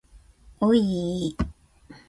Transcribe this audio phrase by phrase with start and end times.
[0.59, 1.37] おいいい